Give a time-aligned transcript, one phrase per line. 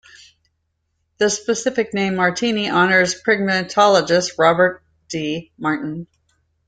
[1.19, 5.51] The specific name, "martini", honors primatologist Robert D.
[5.59, 6.07] Martin.